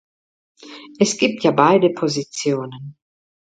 [0.97, 2.97] Es gibt ja beide Positionen.